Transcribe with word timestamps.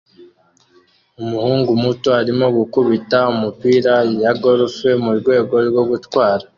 Umuhungu 1.21 1.71
muto 1.83 2.07
arimo 2.19 2.45
gukubita 2.57 3.17
imipira 3.33 3.95
ya 4.21 4.31
golf 4.41 4.77
murwego 5.03 5.55
rwo 5.69 5.83
gutwara 5.89 6.43